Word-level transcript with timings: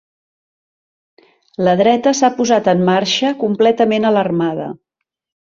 La 1.67 1.75
dreta 1.83 2.15
s’ha 2.21 2.31
posat 2.39 2.71
en 2.75 2.83
marxa 2.89 3.35
completament 3.45 4.11
alarmada. 4.15 4.73